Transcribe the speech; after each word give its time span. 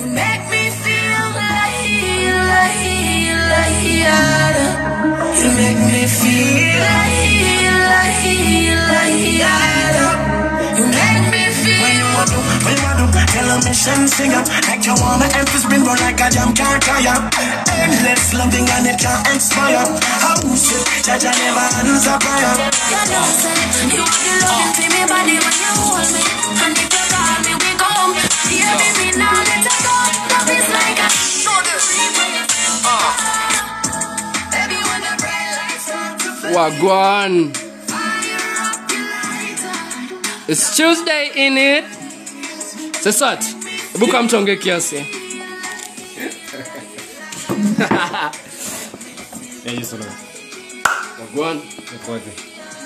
You 0.00 0.06
make 0.06 0.44
me 0.48 0.70
feel 0.80 1.26
like, 1.36 1.84
like, 2.56 2.88
like, 3.52 3.84
you 5.36 5.48
make 5.60 5.80
me 5.92 6.08
feel 6.08 6.80
like, 6.88 7.20
like, 7.92 8.24
like, 8.96 9.44
like. 9.44 10.08
you 10.78 10.86
make 10.88 11.26
me 11.28 11.44
feel. 11.52 11.84
When 11.84 11.94
you 12.00 12.08
want 12.16 12.30
to, 12.32 12.40
when 12.64 12.76
you 12.76 12.82
want 12.82 12.96
to 12.96 13.20
Tell 13.30 13.46
them 13.46 13.60
mission 13.62 14.08
sing 14.08 14.32
up 14.32 14.48
Like 14.66 14.84
you 14.84 14.94
wanna 14.98 15.26
empress 15.26 15.62
spin 15.62 15.84
But 15.84 16.00
like 16.00 16.20
a 16.20 16.30
jam 16.30 16.52
can't 16.52 16.82
tire 16.82 17.30
Endless 17.78 18.34
loving 18.34 18.68
and 18.68 18.86
it 18.88 18.98
can't 18.98 19.26
expire 19.34 19.86
How 20.24 20.34
shit 20.56 21.08
I 21.08 21.16
never 21.30 21.66
answer 21.78 22.18
prayer 22.18 23.49
Wagwan. 36.60 37.56
It's 40.46 40.76
Tuesday 40.76 41.30
in 41.34 41.56
it. 41.72 41.84
Sesat. 43.00 43.40
Hebu 43.92 44.06
kama 44.06 44.22
mtonge 44.22 44.56
kiasi. 44.56 45.04
Wagwan. 51.20 51.60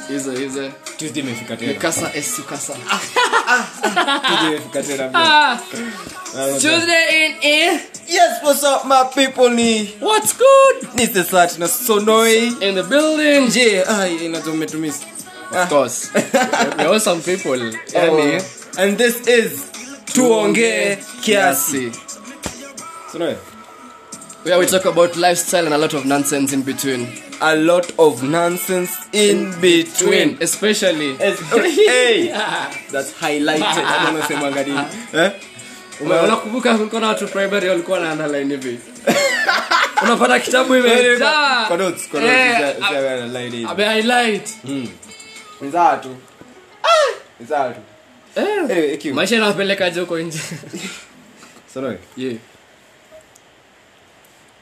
Hizo 0.09 0.33
hizo. 0.33 0.71
Tuesday 0.99 1.23
imefika 1.23 1.57
tena. 1.57 1.73
Mikasa 1.73 2.15
esi 2.15 2.43
kasa. 2.43 2.75
Tuesday 4.27 4.49
imefika 4.49 4.83
tena. 4.83 5.09
bro. 5.09 6.61
Tuesday 6.61 7.27
in 7.27 7.33
it. 7.43 7.81
Yes, 8.09 8.43
what's 8.43 8.63
up 8.63 8.85
my 8.85 9.05
people 9.15 9.49
ni 9.51 9.95
What's 10.01 10.35
good? 10.37 10.95
ni 10.95 11.07
Sesat 11.07 11.59
na 11.59 11.67
Sonoi. 11.69 12.47
In 12.61 12.75
the 12.75 12.83
building. 12.83 13.51
Je, 13.51 13.85
ai 13.85 14.17
inajua. 14.17 14.55
Of 15.53 15.69
course. 15.69 16.09
There 16.77 16.89
are 16.89 17.01
some 17.01 17.21
people. 17.23 17.59
Yani. 17.93 18.79
And 18.79 18.99
this 18.99 19.27
is 19.27 19.71
Tuongee 20.07 20.97
Kiasi. 21.23 21.93
Sonoi. 23.13 23.54
Where 24.45 24.59
we 24.59 24.67
talk 24.67 24.85
about 24.85 25.17
lifestyle 25.17 25.65
and 25.65 25.75
a 25.75 25.79
lot 25.79 25.95
of 25.95 26.05
nonsense 26.05 26.53
in 26.53 26.61
between. 26.63 27.09
A 27.41 27.57
lot 27.57 27.91
of 27.99 28.23
nonsense 28.23 28.95
in 29.11 29.59
between. 29.59 30.37
Especially. 30.39 31.17
Yes, 31.17 31.41
hey, 31.51 32.29
that's 32.93 33.11
highlighted. 33.15 33.63
I 33.63 34.05
don't 34.05 34.15
know 34.15 34.21
semanga 34.21 34.65
nini. 34.67 34.87
Eh? 35.15 35.33
Unakumbuka 36.01 36.75
kulikuwa 36.75 37.01
na 37.01 37.09
watu 37.09 37.29
primary 37.29 37.69
walikuwa 37.69 38.01
na 38.01 38.13
underline 38.13 38.55
hivi 38.55 38.79
unapata 40.03 40.41
kitabu 40.41 40.77
imejaa 40.77 41.65
Kwa 41.67 41.77
notes, 41.77 42.09
notes, 42.21 42.31
hivi. 43.41 43.67
highlight 43.85 44.49
tu. 45.97 45.97
Tu. 45.97 46.17
Eh, 48.37 48.99
huko 50.01 50.19
nje 50.19 50.39
yeah. 52.17 52.37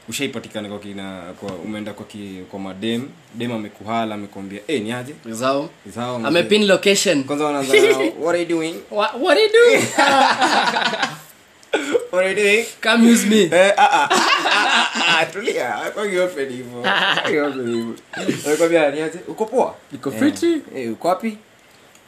Ushaipatikana 0.09 0.69
kwa 0.69 0.79
kina 0.79 1.21
kwa 1.39 1.51
umeenda 1.53 1.93
kwa 1.93 2.05
ki, 2.05 2.43
kwa 2.51 2.59
madem. 2.59 3.09
Dem 3.35 3.51
amekuhala 3.51 4.15
amekwambia 4.15 4.59
eh 4.67 4.81
ni 4.81 4.91
aje? 4.91 5.13
Zao. 5.29 5.69
Zao 5.95 6.15
amepin 6.15 6.65
location. 6.67 7.23
Kwanza 7.23 7.45
wanaanza 7.45 7.73
what 8.21 8.29
are 8.35 8.39
you 8.39 8.45
doing? 8.45 8.75
What, 8.91 9.13
what 9.21 9.37
are 9.37 9.43
you 9.43 9.49
doing? 9.51 9.83
What 12.11 12.23
are 12.25 12.29
you 12.29 12.35
doing? 12.35 12.65
Come 12.81 13.03
use 13.09 13.25
me. 13.25 13.49
Eh 13.51 13.73
ah 13.77 13.89
ah 13.91 14.07
ah, 14.11 15.19
ah 15.21 15.25
tulia. 15.25 15.91
Kwa 15.93 16.05
hiyo 16.05 16.25
open 16.25 16.49
hivyo? 16.49 16.83
Hiyo 17.27 17.45
open 17.47 17.65
hivyo? 18.69 18.91
Ni 18.91 19.01
aje? 19.01 19.19
Uko 19.27 19.45
poa? 19.45 19.75
Uko 19.93 20.09
Eh, 20.11 20.19
fiti? 20.19 20.61
eh 20.75 20.91
uko 20.91 21.07
wapi? 21.07 21.37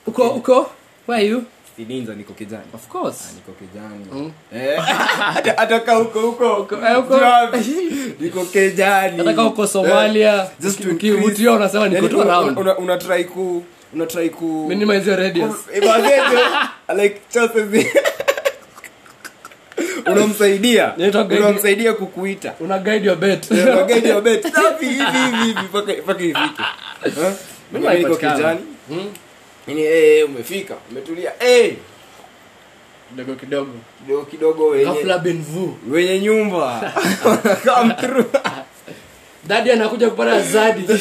Uko 0.07 0.29
uko? 0.29 0.71
Where 1.07 1.21
are 1.21 1.27
you 1.29 1.43
sininza 1.75 2.13
niko 2.15 2.33
kijani 2.33 2.63
of 2.73 2.87
course. 2.87 3.17
Ah, 3.29 3.33
niko 3.35 3.51
kijani 3.51 4.05
Mm. 4.11 4.31
eh? 4.53 4.79
Hata 5.57 5.93
huko 5.93 6.19
huko 6.21 6.67
eh, 6.87 6.95
huko. 6.95 7.19
niko 8.19 8.45
kijani 8.45 9.17
nataka 9.17 9.41
huko 9.41 9.67
somalia. 9.67 10.47
Just 10.59 10.81
to 10.83 10.89
ukivutia 10.89 11.51
unasema 11.51 11.89
niko 11.89 12.07
tu 12.07 12.21
around. 12.21 12.57
una- 12.57 12.77
una 12.77 12.97
try 12.97 13.23
ku 13.23 13.63
una 13.93 14.05
try 14.05 14.29
ku 14.29 14.65
minimize 14.69 15.09
your 15.09 15.19
radius. 15.19 15.55
Imagine 15.77 16.21
like 17.03 17.21
chances 17.29 17.85
unamsaidia. 20.05 20.93
Unamsaidia 21.37 21.93
kukuita. 21.93 22.53
Una 22.59 22.79
guide 22.79 23.05
your 23.05 23.17
bet. 23.17 23.51
Una 23.51 23.83
guide 23.83 24.09
your 24.09 24.21
bet. 24.21 24.43
Safi, 24.53 24.85
hivi 24.85 25.45
hivi 25.45 25.59
mpaka 25.69 25.93
ifike. 26.23 26.35
Eh? 27.05 27.33
Mimi 27.71 27.95
niko 27.97 28.15
kijani 28.15 28.59
Hmm? 29.65 29.77
hey, 29.77 30.19
eh 30.19 30.25
umefika. 30.25 30.75
Umetulia. 30.91 31.31
Hey. 31.39 31.73
kidogo 33.09 33.35
kidogo. 33.35 33.71
Kidogo 34.05 34.25
kidogo 34.25 34.67
wenye 34.67 34.85
wenye 35.89 36.19
nyumba. 36.19 36.93
Come 37.65 37.93
through. 37.93 38.25
Dadi 39.47 39.71
anakuja 39.71 40.09
kupata 40.09 40.41
zadi. 40.41 40.83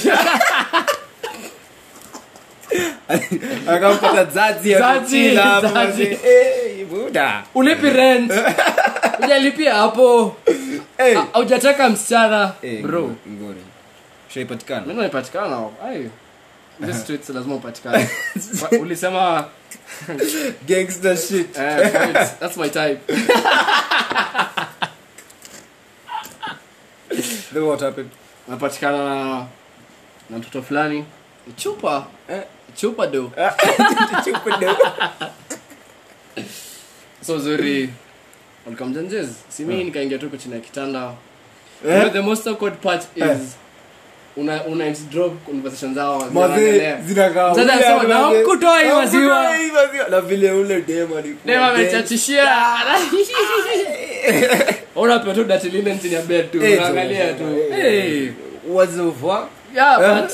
Akampata 3.69 4.25
zazi 4.25 4.71
ya 4.71 4.79
Zazi, 4.79 5.01
kuchila 5.01 5.43
hapo. 5.43 5.69
Zazi. 5.69 6.05
basi. 6.07 6.19
eh 6.29 6.87
buda 6.87 7.43
ulipi 7.55 7.91
rent? 7.91 8.33
Ujalipia 9.25 9.75
hapo. 9.75 10.37
Eh. 10.99 11.19
Msichana 11.89 12.53
Eh, 12.63 12.83
bro. 12.83 13.15
Shaipatikana 14.35 14.87
mimi 14.87 15.01
naipatikana 15.01 15.69
streets 17.03 17.29
lazima 17.29 17.55
upatikane. 17.55 18.09
Ulisema 18.81 19.49
gangster 20.69 21.17
shit. 21.17 21.57
Eh, 21.59 21.91
fights, 21.93 22.39
that's 22.41 22.57
my 22.57 22.69
type. 22.69 23.01
Then 27.53 27.67
what 27.67 27.81
happened? 27.81 28.11
Napatikana 28.49 28.99
na 29.05 29.47
na 30.31 30.39
mtoto 30.39 30.63
fulani. 30.63 31.05
Chupa. 31.57 32.07
Eh. 32.29 32.43
chupa 32.77 33.07
do 33.07 33.33
Chupa 34.25 34.61
do. 34.61 34.77
so 37.23 37.39
zuri. 37.39 37.91
Walikamjanjez 38.67 39.29
si 39.49 39.65
mimi 39.65 39.85
nikaingia 39.85 40.19
tu 40.19 40.31
chini 40.37 40.55
ya 40.55 40.61
kitanda. 40.61 41.15
Eh? 41.87 41.95
You 41.95 42.01
know, 42.01 42.11
the 42.11 42.23
most 42.23 42.47
awkward 42.47 42.81
part 42.81 43.07
is 43.17 43.23
Eh. 43.23 43.39
Una 44.37 44.65
una 44.65 44.91
drop 45.11 45.45
conversation 45.47 45.95
zao 45.95 46.29
zinakaa 47.07 47.51
Mzazi 47.53 47.69
"Na 47.69 48.19
mazee. 48.19 48.43
hukutoa 48.43 48.85
maziwa." 48.95 49.47
na 50.11 50.21
vile 50.21 50.51
ule 50.53 50.81
dem 50.83 51.13
alikuwa 51.17 51.23
Dem 51.23 51.35
dead. 51.45 51.63
amechachishia 51.63 52.45
unapewa 54.97 55.35
tu 55.35 55.45
dirty 55.45 55.69
linen 55.69 55.99
chini 56.01 56.15
ya 56.15 56.23
bed 56.23 56.51
tu 56.51 56.65
Eh, 56.65 56.79
unaangalia 56.79 57.33
tu. 57.33 57.45
Eh. 57.71 57.83
hey 57.83 58.29
What 58.69 58.91
the 58.91 59.13
fuck? 59.21 59.49
yeah 59.75 60.01
Eh? 60.03 60.23
but 60.23 60.33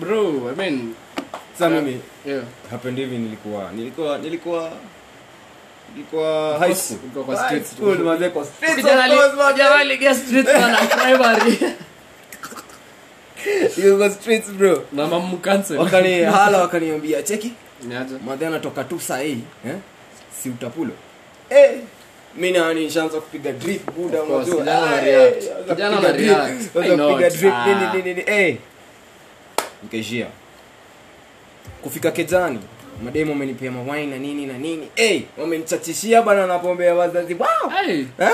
bro 0.00 0.50
i 0.52 0.56
mean 0.56 0.94
Sasa 1.52 1.70
mimi 1.70 2.00
yeah 2.26 2.42
happened 2.70 2.98
hivi 2.98 3.18
nilikuwa 3.18 3.70
nilikuwa 3.72 4.18
nilikuwa 4.18 4.70
nilikuwa 5.94 6.58
high 6.58 6.74
school 6.74 6.98
Ulikuwa 7.04 7.24
kwa 7.24 7.36
High 7.48 7.60
school, 7.64 7.98
mazee, 7.98 8.28
kwa 8.28 8.46
kijana 8.76 9.04
of 9.04 9.10
course, 9.10 9.30
ali- 9.30 9.36
mazee. 9.36 9.52
kijana 9.52 9.74
aliingia 9.74 10.14
street 10.14 10.46
na 10.46 10.76
primary 10.76 11.50
Nilikuwa 11.50 11.70
streets 14.10 14.50
bro. 14.50 14.82
Wakani 15.78 16.22
hala 16.34 16.58
wakaniambia 16.58 17.22
cheki 17.22 17.52
madhe 18.26 18.46
anatoka 18.46 18.84
tu 18.84 19.00
saa 19.00 19.18
hii 19.18 19.38
eh? 19.66 19.76
si 20.42 20.48
utapulo? 20.50 20.90
Eh. 21.50 21.70
Mi 22.36 22.50
nani 22.52 22.84
nishaanza 22.84 23.20
kupiga 23.20 23.52
drip 23.52 23.90
buda 23.96 24.22
Of 24.22 24.28
course, 24.28 24.48
unajua. 24.48 25.30
kijana 25.68 25.98
Ah, 25.98 26.06
eh, 26.84 26.86
Ah. 27.52 27.66
nini 27.66 27.86
nini 28.04 28.14
nini. 28.14 28.22
Eh 28.26 28.56
nikaishia 29.82 30.26
kufika 31.82 32.10
kejani 32.10 32.58
mademu 33.04 33.32
wamenipea 33.32 33.70
mawaini 33.70 34.10
na 34.10 34.18
nini 34.18 34.46
na 34.46 34.58
nini. 34.58 34.88
Eh 34.96 35.22
wamenichachishia 35.38 36.22
bana 36.22 36.46
napombea 36.46 36.86
ya 36.86 36.94
wazazi. 36.94 37.34
Wow! 37.34 37.70
Hey. 37.86 38.00
Eh? 38.20 38.30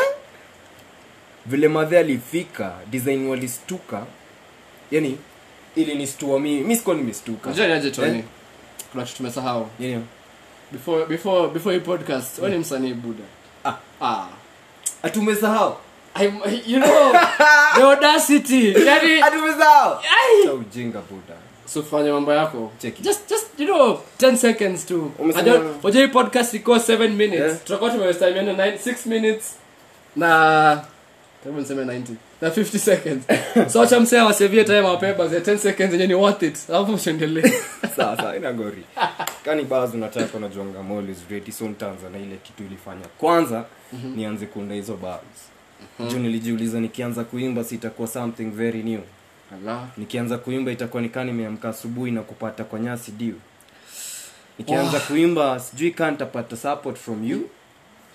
vile 1.46 1.68
madhe 1.68 1.98
alifika 1.98 2.72
design 2.90 3.26
walistuka 3.28 4.02
yani 4.90 5.18
ili 5.76 5.94
nistua 5.94 6.40
mimi 6.40 6.60
mi 6.60 6.76
sikuwa 6.76 6.96
nimestuka 6.96 7.50
niaje 7.50 7.90
Eh? 8.18 8.24
kuna 8.92 9.04
kitu 9.04 9.16
tumesahau. 9.16 9.68
Yani, 9.80 10.04
before 10.72 11.06
before 11.06 11.48
before 11.48 11.74
hii 11.74 11.80
podcast 11.80 12.38
wewe 12.38 12.50
ni 12.50 12.58
msanii 12.58 12.94
buda 12.94 13.24
Ah. 13.64 13.74
ah. 14.02 14.26
Atumesahau 15.02 15.76
I'm, 16.20 16.40
you 16.66 16.80
know 16.80 17.12
the 17.76 17.82
audacity. 17.82 18.72
Yani 18.86 19.22
atumesahau 19.22 19.94
ai! 19.94 20.48
Ujinga 20.48 21.00
buda 21.10 21.34
so 21.66 21.82
fanya 21.82 22.12
mambo 22.12 22.32
yako. 22.32 22.72
Check 22.82 22.98
it. 22.98 23.04
just 23.04 23.28
just 23.30 23.46
you 23.58 23.66
know 23.66 24.00
10 24.18 24.36
seconds 24.36 24.86
to 24.86 25.10
podcast 26.08 26.54
iko 26.54 26.74
7 26.76 27.08
minutes. 27.08 27.40
Yeah. 27.40 27.58
tutakuwa 27.58 27.90
tumewestimiana 27.90 28.52
6 28.76 29.06
minutes 29.06 29.54
na 30.16 30.84
niseme 31.52 31.84
90 31.84 32.02
na 32.40 32.48
50 32.48 32.78
seconds. 32.78 33.24
So 33.72 33.82
acha 33.82 34.00
msee 34.00 34.18
awasevie 34.18 34.64
time 34.64 34.80
mapema 34.82 35.28
za 35.28 35.38
10 35.38 35.58
seconds 35.58 35.92
yenye 35.92 36.06
ni 36.06 36.14
worth 36.14 36.42
it. 36.42 36.58
Alafu 36.70 36.92
mshendelee 36.92 37.52
sawa 37.96 38.16
sawa 38.16 38.36
ina 38.36 38.52
gori. 38.52 38.84
Kani 39.44 39.62
baz 39.62 39.94
unataka 39.94 40.36
unajonga 40.38 40.82
mall 40.82 41.10
is 41.10 41.18
ready 41.30 41.52
so 41.52 41.68
nitaanza 41.68 42.10
na 42.10 42.18
ile 42.18 42.36
kitu 42.36 42.62
ilifanya 42.62 43.06
kwanza 43.18 43.64
nianze 44.16 44.46
kuunda 44.46 44.74
hizo 44.74 44.96
bars. 44.96 45.50
Juu 46.10 46.18
nilijiuliza 46.18 46.80
nikianza 46.80 47.24
kuimba 47.24 47.64
sitakuwa 47.64 48.08
something 48.08 48.44
very 48.50 48.82
new. 48.82 49.00
Allah 49.54 49.86
nikianza 49.96 50.38
kuimba 50.38 50.72
itakuwa 50.72 51.02
nikaa 51.02 51.24
nimeamka 51.24 51.68
asubuhi 51.68 52.10
na 52.10 52.20
kupata 52.22 52.64
kwa 52.64 52.80
nyasi 52.80 53.10
diu 53.10 53.34
nikianza 54.58 55.00
kuimba 55.00 55.60
sijui 55.60 55.90
kaa 55.90 56.16
support 56.62 56.96
from 56.98 57.24
you. 57.24 57.48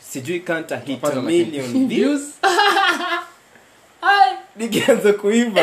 Sijui 0.02 0.40
kaa 0.40 0.60
nitahit 0.60 1.04
a 1.04 1.22
million 1.22 1.88
views. 1.88 1.90
Views 1.90 2.22
nikianza 4.60 5.14
kuimba. 5.14 5.62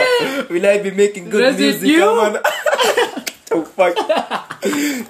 Will 0.51 0.67
i 0.67 0.79
be 0.79 0.91
making 0.91 1.31
good 1.31 1.41
Does 1.43 1.59
music? 1.61 1.83
You? 1.89 2.11
ama 2.11 2.31
na- 2.31 2.41
fuck. 3.77 3.99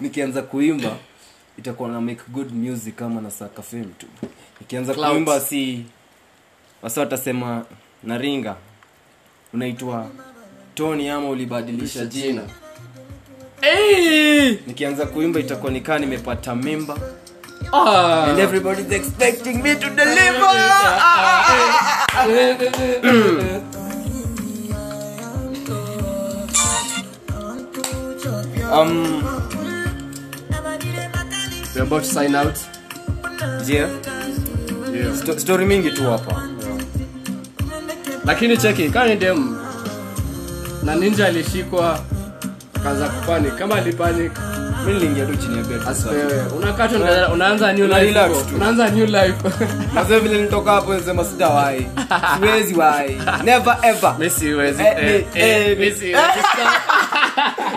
nikianza 0.01 0.43
kuimba 0.43 0.97
itakuwa 1.59 1.89
na 1.89 2.01
make 2.01 2.21
good 2.29 2.53
music 2.53 2.95
kama 2.95 3.21
na 3.21 3.31
saka 3.31 3.63
fame 3.63 3.89
tu. 3.99 4.07
Nikianza 4.61 4.95
kuimba 4.95 5.41
si 5.41 5.85
wasa 6.83 7.01
watasema 7.01 7.65
naringa. 8.03 8.57
Unaitwa 9.55 10.07
tony 10.75 11.11
ama 11.11 11.29
ulibadilisha 11.29 12.07
jina. 12.07 12.43
hey! 13.61 14.57
Nikianza 14.67 15.07
kuimba 15.07 15.41
itakuwa 15.41 15.73
nikaa 15.73 15.99
nimepata 15.99 16.55
mimba 16.55 16.99
ah. 17.73 18.25
And 18.31 18.39
everybody's 18.39 18.93
expecting 18.93 19.63
me 19.63 19.75
to 19.77 19.91
deliver 19.91 20.47
um 28.73 29.23
we're 31.75 31.83
about 31.83 32.03
to 32.03 32.09
sign 32.09 32.35
out. 32.35 32.57
Yeah. 33.67 33.89
Yeah. 34.93 35.13
Sto- 35.15 35.39
story 35.39 35.67
mingi 35.67 35.91
tu 35.91 36.03
hapa. 36.11 36.43
Lakini 38.25 38.57
cheki 38.57 38.91
kama 38.91 39.07
ni 39.09 39.17
dem 39.17 39.57
na 40.83 40.95
ninja 40.95 41.27
alishikwa 41.27 41.99
kaza 42.83 43.09
kupani. 43.09 43.51
Kama 43.51 43.75
alipani 43.75 44.31
mi 44.87 44.93
niliingia 44.93 45.27
tu 45.27 45.37
chini 45.37 45.57
ya 45.57 45.63
bed 45.65 45.81
asipewe 45.89 46.43
unakaa 46.57 46.89
una- 46.89 47.29
unaanza 47.29 47.73
new 47.73 47.85
Una 47.85 48.03
life 48.03 48.55
unaanza 48.57 48.89
new 48.91 49.07
life. 49.07 49.35
Mazee 49.95 50.19
vile 50.19 50.43
nitoka 50.43 50.73
hapo 50.73 50.95
nisema 50.95 51.25
sitawahi 51.25 51.87
siwezi 52.41 52.75
wahi 52.75 53.21
never 53.45 53.77
ever. 53.83 54.15
Mimi 54.19 54.31
siwezi. 54.31 54.83
Eh, 54.83 54.95
eh, 54.99 55.25
eh, 55.35 55.67
eh, 55.71 55.79
mimi 55.79 55.93
siwezi 55.93 56.17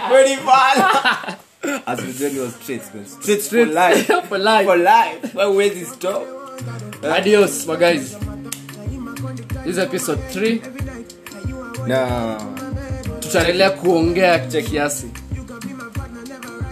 Very 0.10 0.36
bad. 0.46 1.38
As 1.86 2.02
we 2.02 2.14
tell 2.14 2.32
you 2.32 2.50
straight 2.50 2.94
man. 2.94 3.06
straight 3.06 3.42
for 3.42 3.66
life. 3.66 4.08
For 4.30 4.38
life. 4.38 4.66
For 4.66 4.78
life. 4.78 5.34
Why 5.36 5.46
huwezi 5.46 5.86
stop 5.86 6.24
adios 7.04 7.66
my 7.68 7.76
guys. 7.76 8.18
This 9.64 9.66
is 9.66 9.78
episode 9.78 10.22
3 10.34 10.62
na. 11.88 12.38
Tutaendelea 13.20 13.70
kuongea 13.70 14.40
kiasi. 14.40 15.08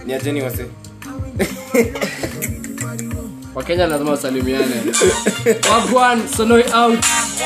Ni 0.06 0.14
ajeni 0.14 0.42
wase? 0.42 0.66
Wakenya 3.54 3.86
lazima 3.86 4.10
wasalimiane. 4.10 4.74
Wagwan 5.70 6.28
sonoi 6.28 6.64
out. 6.74 7.04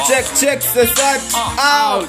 Check 0.09 0.25
check 0.41 0.61
the 0.75 0.87
start 0.87 1.23
out 1.59 2.09